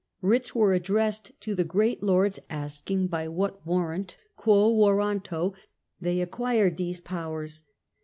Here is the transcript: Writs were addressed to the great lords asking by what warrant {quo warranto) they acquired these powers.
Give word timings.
Writs 0.23 0.55
were 0.55 0.73
addressed 0.73 1.31
to 1.41 1.53
the 1.53 1.63
great 1.63 2.01
lords 2.01 2.39
asking 2.49 3.05
by 3.05 3.27
what 3.27 3.63
warrant 3.67 4.17
{quo 4.35 4.73
warranto) 4.73 5.53
they 5.99 6.21
acquired 6.21 6.77
these 6.77 6.99
powers. 6.99 7.61